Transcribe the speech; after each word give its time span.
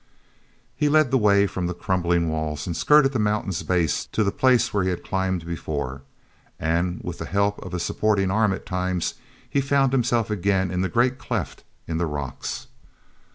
e 0.81 0.89
led 0.89 1.11
the 1.11 1.17
way 1.19 1.45
from 1.45 1.67
the 1.67 1.75
crumbling 1.75 2.27
walls 2.27 2.65
and 2.65 2.75
skirted 2.75 3.11
the 3.11 3.19
mountain's 3.19 3.61
base 3.61 4.03
to 4.07 4.23
the 4.23 4.31
place 4.31 4.73
where 4.73 4.81
he 4.83 4.89
had 4.89 5.03
climbed 5.03 5.45
before. 5.45 6.01
And, 6.59 6.99
with 7.03 7.19
the 7.19 7.25
help 7.25 7.59
of 7.59 7.71
a 7.75 7.79
supporting 7.79 8.31
arm 8.31 8.51
at 8.51 8.65
times, 8.65 9.13
he 9.47 9.61
found 9.61 9.91
himself 9.91 10.31
again 10.31 10.71
in 10.71 10.81
the 10.81 10.89
great 10.89 11.19
cleft 11.19 11.63
in 11.87 11.99
the 11.99 12.07
rocks. 12.07 12.65